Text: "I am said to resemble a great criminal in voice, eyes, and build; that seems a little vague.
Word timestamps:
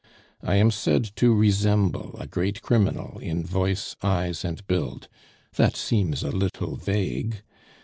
"I 0.41 0.55
am 0.55 0.71
said 0.71 1.03
to 1.17 1.31
resemble 1.31 2.15
a 2.17 2.25
great 2.25 2.63
criminal 2.63 3.19
in 3.19 3.45
voice, 3.45 3.95
eyes, 4.01 4.43
and 4.43 4.65
build; 4.65 5.07
that 5.57 5.75
seems 5.75 6.23
a 6.23 6.31
little 6.31 6.75
vague. 6.75 7.43